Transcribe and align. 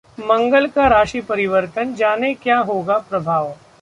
मंगल 0.17 0.67
का 0.67 0.87
राशि 0.87 1.21
परिवर्तन, 1.21 1.93
जानें 1.95 2.35
क्या 2.35 2.57
होगा 2.59 2.97
प्रभाव 3.09 3.53